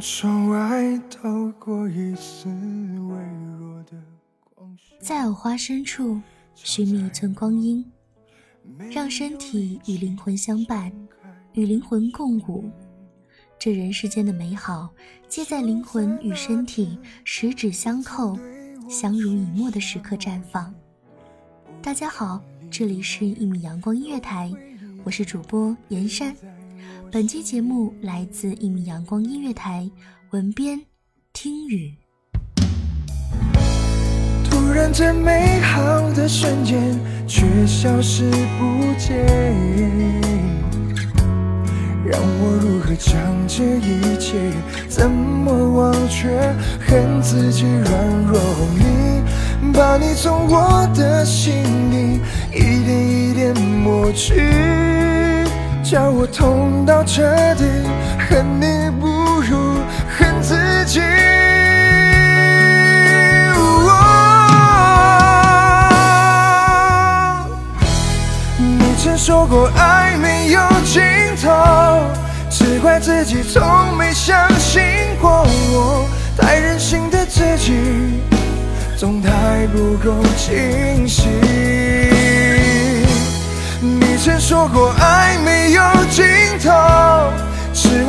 [0.00, 3.16] 窗外透过一丝微
[3.58, 4.02] 弱的
[4.54, 6.18] 光在藕花深处
[6.54, 7.84] 寻觅一寸光阴，
[8.90, 10.90] 让身体与灵魂相伴，
[11.52, 12.70] 与灵魂共舞。
[13.58, 14.88] 这人世间的美好，
[15.28, 18.38] 皆在灵魂与身体十指相扣、
[18.88, 20.74] 相濡以沫的时刻绽放。
[21.82, 24.50] 大家好，这里是一米阳光音乐台，
[25.04, 26.34] 我是主播严山。
[27.10, 29.90] 本期节目来自一米阳光音乐台，
[30.30, 30.80] 文编
[31.32, 31.94] 听雨。
[34.48, 39.26] 突然间，美好的瞬间却消失不见，
[42.04, 44.38] 让我如何将这一切
[44.88, 46.28] 怎么忘却？
[46.86, 48.40] 恨自己软弱
[48.74, 51.52] 你把你从我的心
[51.90, 52.20] 里
[52.52, 54.34] 一点一点抹去，
[55.90, 57.20] 叫我痛到彻
[57.56, 57.64] 底，
[58.28, 59.08] 恨你不
[59.40, 59.80] 如
[60.16, 60.54] 恨自
[60.84, 61.00] 己。
[68.56, 71.02] 你曾说过爱没有尽
[71.42, 71.50] 头，
[72.48, 73.60] 只怪自己从
[73.96, 74.80] 没相信
[75.20, 76.06] 过我，
[76.38, 77.74] 太任性的自己
[78.96, 81.28] 总太不够清醒。
[83.82, 85.49] 你曾说过爱没，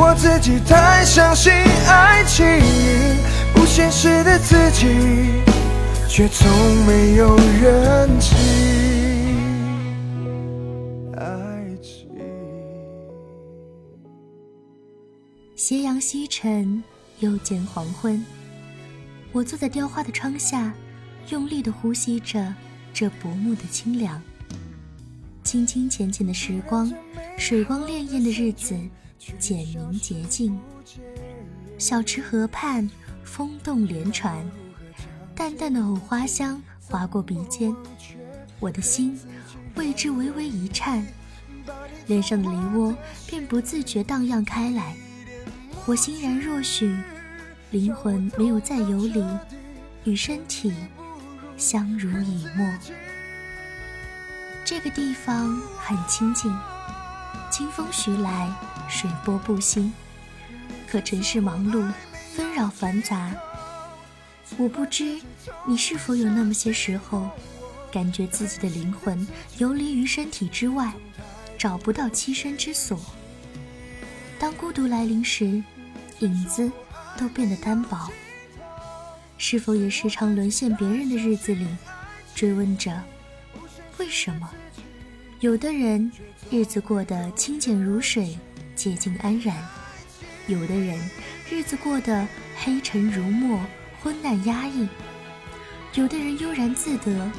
[0.04, 1.54] 我自己太相信
[1.88, 2.44] 爱情，
[3.54, 4.88] 不现实的自己
[6.10, 6.50] 却从
[6.88, 8.36] 没有认清。
[15.56, 16.84] 斜阳西沉，
[17.20, 18.26] 又见黄昏。
[19.32, 20.74] 我坐在雕花的窗下，
[21.30, 22.52] 用力地呼吸着
[22.92, 24.20] 这薄暮的清凉。
[25.44, 26.92] 清清浅浅的时光，
[27.38, 28.76] 水光潋滟的日子，
[29.40, 30.60] 简明洁净。
[31.78, 32.90] 小池河畔，
[33.24, 34.46] 风动莲船，
[35.36, 37.76] 淡淡的藕花香划过鼻尖，
[38.60, 39.20] 我的心
[39.76, 41.06] 为之微微一颤，
[42.08, 42.96] 脸上的梨涡
[43.28, 44.96] 便不自觉荡漾开来。
[45.86, 46.96] 我欣然若许，
[47.72, 49.26] 灵魂没有再游离，
[50.04, 50.72] 与身体
[51.58, 52.72] 相濡以沫。
[54.64, 56.56] 这个地方很清静，
[57.52, 58.54] 清风徐来，
[58.92, 59.92] 水波不兴。
[60.86, 61.90] 可尘世忙碌，
[62.36, 63.34] 纷扰繁杂。
[64.58, 65.18] 我不知
[65.66, 67.30] 你是否有那么些时候，
[67.90, 69.26] 感觉自己的灵魂
[69.58, 70.92] 游离于身体之外，
[71.58, 73.00] 找不到栖身之所。
[74.38, 75.64] 当孤独来临时，
[76.20, 76.70] 影子
[77.18, 78.12] 都变得单薄。
[79.38, 81.66] 是否也时常沦陷别人的日子里，
[82.36, 83.02] 追问着
[83.98, 84.50] 为什么？
[85.40, 86.12] 有的人
[86.52, 88.38] 日子过得清简如水，
[88.76, 89.54] 洁净安然；
[90.48, 91.00] 有的人
[91.50, 92.28] 日子过得
[92.58, 93.60] 黑沉如墨，
[94.02, 94.88] 昏暗压抑；
[95.94, 97.32] 有的人悠然自得，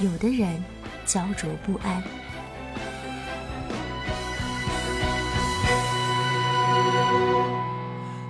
[0.00, 0.62] 有的人
[1.04, 2.02] 焦灼不安。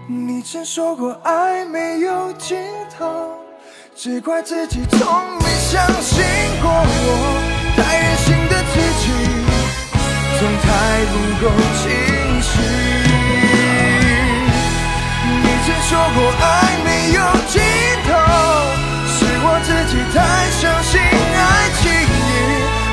[0.06, 2.56] 你曾说过爱没有尽
[2.96, 3.36] 头，
[3.94, 4.98] 只怪自己从
[5.38, 6.24] 没相信
[6.62, 9.06] 过我，太任性的自己
[10.38, 10.66] 总太
[11.12, 11.46] 不够
[12.58, 13.56] 清醒。
[15.42, 16.44] 你曾说过爱
[16.84, 17.18] 没有
[17.48, 17.54] 尽
[18.04, 18.08] 头，
[19.06, 20.16] 是我自己太
[20.58, 21.42] 相信爱
[21.78, 21.82] 情，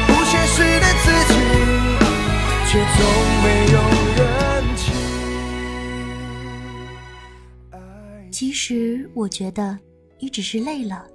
[0.07, 1.33] 不现实的自己
[2.67, 2.97] 却从
[3.43, 3.75] 没有。
[8.31, 9.79] 其实我觉得，
[10.19, 11.05] 你只是累了，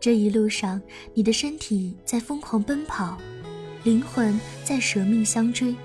[0.00, 0.80] 这一路上，
[1.12, 3.18] 你的身体在疯狂奔跑，
[3.82, 5.76] 灵魂在舍命相追。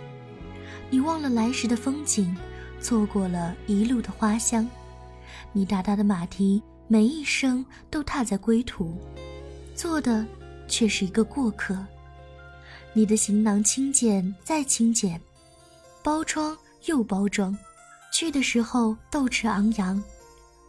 [0.96, 2.34] 你忘了来时的风景，
[2.80, 4.66] 错过了一路的花香。
[5.52, 8.98] 你大大的马蹄每一声都踏在归途，
[9.76, 10.26] 做的
[10.70, 11.86] 却是一个过客。
[12.94, 15.20] 你的行囊轻简再轻简，
[16.02, 17.54] 包装又包装，
[18.14, 20.02] 去的时候斗志昂扬，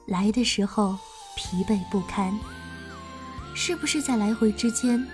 [0.08, 0.98] 来的时候
[1.36, 2.36] 疲惫不堪。
[3.54, 5.06] 是不是在来回之间，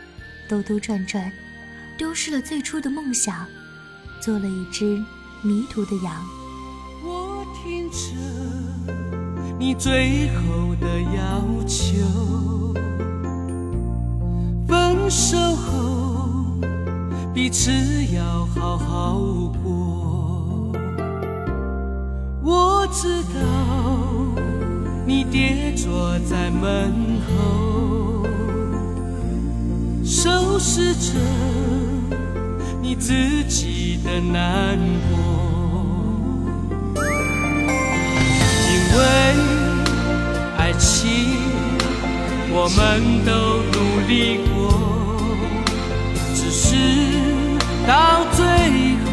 [0.48, 1.30] 兜兜转转，
[1.98, 3.46] 丢失了最初的梦想，
[4.22, 5.02] 做了一只
[5.42, 6.14] 迷途的羊？
[7.02, 7.96] 我听着
[9.58, 12.72] 你最后的要求，
[14.69, 16.30] 分手后
[17.34, 17.72] 彼此
[18.14, 19.19] 要好好
[19.64, 20.72] 过。
[22.44, 23.40] 我知道
[25.04, 26.92] 你跌坐在门
[27.26, 28.24] 后。
[30.04, 31.19] 收拾着
[32.84, 34.76] 你自己的难
[35.08, 35.17] 过，
[38.69, 39.00] 因为
[40.58, 41.38] 爱情
[42.50, 43.31] 我们都
[43.70, 44.52] 努力过，
[46.34, 46.76] 只是
[47.87, 48.44] 到最
[49.05, 49.11] 后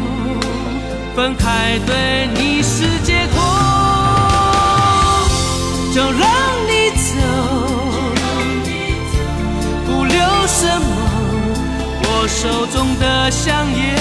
[1.14, 3.40] 分开对你是解脱，
[5.94, 6.28] 就让
[12.40, 13.94] 手中的香烟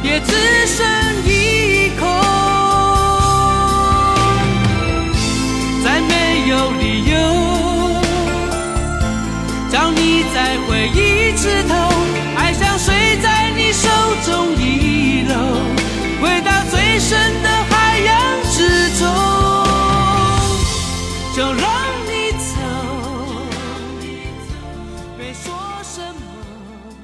[0.00, 0.32] 也只
[0.64, 0.86] 剩
[1.24, 2.06] 一口，
[5.82, 7.16] 再没有理由
[9.68, 11.74] 叫你再回一次头，
[12.36, 13.88] 爱像水在你手
[14.24, 15.34] 中遗漏，
[16.22, 19.04] 回到最深的海洋之中，
[21.34, 21.66] 就让
[22.06, 22.54] 你走。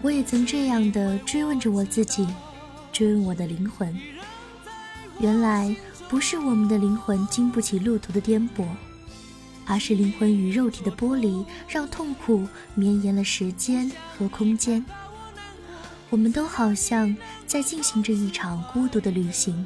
[0.05, 2.29] 我也曾这样的追问着我自己，
[2.93, 3.99] 追问我的灵魂。
[5.19, 5.75] 原来
[6.11, 8.67] 不是我们的灵魂经不起路途的颠簸，
[9.65, 14.85] 而是灵魂与肉体的剥离，让痛苦绵延了时间和空间。
[16.11, 17.17] 我们都好像
[17.47, 19.65] 在进行着一场孤独的旅行，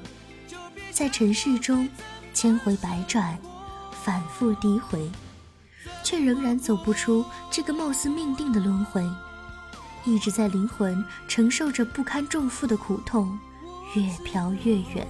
[0.92, 1.88] 在尘世中
[2.32, 3.36] 千回百转，
[4.04, 5.10] 反复诋毁，
[6.04, 9.02] 却仍然走不出这个貌似命定的轮回。
[10.04, 13.38] 一直在灵魂承受着不堪重负的苦痛，
[13.94, 15.06] 越飘越远。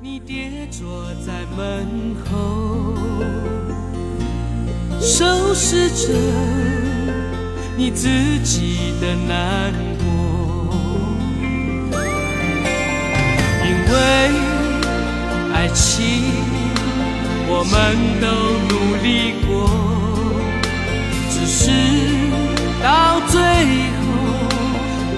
[0.00, 2.94] 你跌坐在门后，
[5.00, 6.12] 收拾着
[7.76, 8.08] 你自
[8.44, 10.04] 己的难过，
[13.64, 13.96] 因为
[15.54, 16.04] 爱情
[17.48, 18.26] 我们都
[18.68, 19.50] 努力过，
[21.30, 22.27] 只是。
[23.30, 24.06] 最后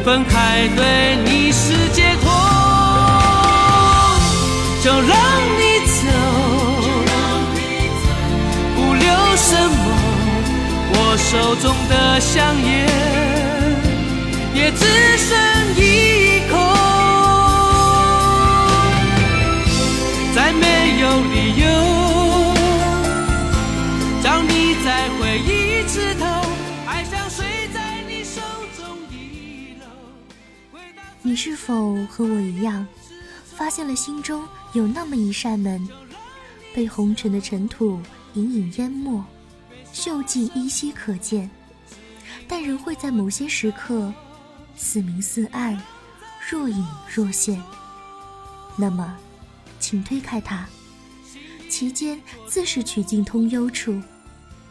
[0.04, 2.30] 分开，对你是解脱，
[4.82, 5.10] 就让
[5.58, 5.98] 你走，
[8.76, 9.80] 不留什么。
[10.92, 12.34] 我手中的香
[12.64, 12.68] 烟
[14.54, 14.84] 也只
[15.18, 15.28] 剩
[15.76, 15.78] 一
[31.22, 32.86] 你是否和我一样，
[33.44, 35.86] 发现了心中有那么一扇门，
[36.74, 38.00] 被红尘的尘土
[38.34, 39.22] 隐隐淹没，
[39.92, 41.50] 锈迹依稀可见，
[42.48, 44.12] 但仍会在某些时刻
[44.74, 45.80] 似明似暗，
[46.50, 47.62] 若隐若现。
[48.76, 49.14] 那么，
[49.78, 50.66] 请推开它，
[51.68, 54.00] 其间自是曲径通幽处，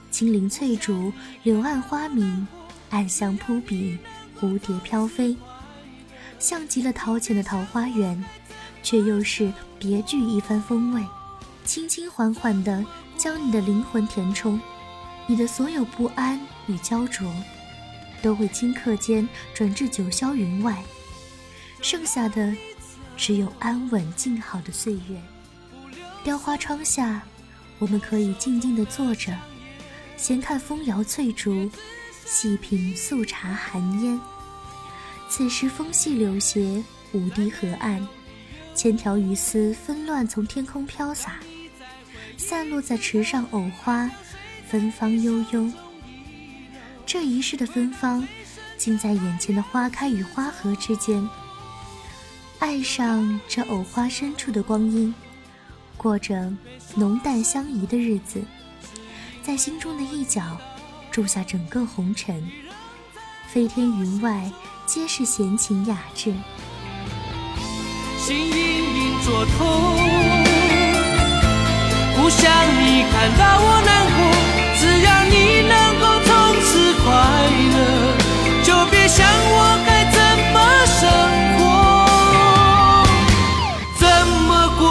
[0.10, 1.14] 青林翠竹，
[1.44, 2.48] 柳暗花明，
[2.90, 4.00] 暗香扑鼻，
[4.40, 5.38] 蝴蝶飘飞。
[6.40, 8.24] 像极了陶潜的桃花源，
[8.82, 11.06] 却又是别具一番风味。
[11.66, 12.84] 轻轻缓缓地
[13.16, 14.60] 将你的灵魂填充，
[15.28, 17.32] 你的所有不安与焦灼，
[18.24, 20.82] 都会顷刻间转至九霄云外，
[21.82, 22.56] 剩下的
[23.16, 25.22] 只有安稳静好的岁月。
[26.24, 27.22] 雕花窗下，
[27.78, 29.38] 我们可以静静地坐着，
[30.18, 31.70] 闲看风摇翠竹，
[32.26, 34.20] 细品素茶寒烟。
[35.30, 36.84] 此时风细柳斜，
[37.14, 38.06] 五堤河岸，
[38.74, 41.40] 千条鱼丝纷乱从天空飘洒，
[42.36, 44.10] 散落在池上藕花，
[44.68, 45.72] 芬芳悠悠。
[47.06, 48.28] 这一世的芬芳，
[48.76, 51.26] 尽在眼前的花开与花合之间。
[52.58, 55.14] 爱上这藕花深处的光阴，
[55.96, 56.52] 过着
[56.96, 58.44] 浓淡相宜的日子，
[59.44, 60.60] 在心中的一角
[61.12, 62.44] 住下整个红尘。
[63.52, 64.52] 飞天云外，
[64.86, 66.32] 皆是闲情雅致。
[68.16, 69.58] 心隐隐作痛，
[72.16, 72.48] 不想
[72.80, 74.20] 你看到我难过。
[74.78, 76.30] 只要你能够从
[76.62, 77.10] 此快
[77.74, 77.76] 乐，
[78.64, 80.22] 就别想我该怎
[80.54, 81.10] 么生
[81.58, 81.60] 活，
[83.98, 84.06] 怎
[84.46, 84.86] 么过。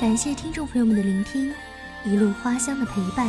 [0.00, 1.52] 感谢听众朋友们的聆听，
[2.04, 3.28] 一路花香的陪伴。